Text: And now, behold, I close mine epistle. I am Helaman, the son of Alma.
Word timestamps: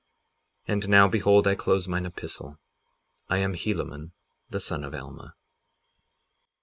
And 0.67 0.89
now, 0.89 1.07
behold, 1.07 1.45
I 1.47 1.53
close 1.53 1.87
mine 1.87 2.07
epistle. 2.07 2.57
I 3.29 3.37
am 3.37 3.53
Helaman, 3.53 4.13
the 4.49 4.59
son 4.59 4.83
of 4.83 4.95
Alma. 4.95 5.35